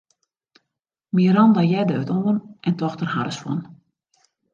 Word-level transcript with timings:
Miranda 1.17 1.61
hearde 1.71 1.95
it 2.03 2.09
oan 2.19 2.37
en 2.67 2.75
tocht 2.79 2.99
der 3.03 3.13
harres 3.13 3.39
fan. 3.43 3.59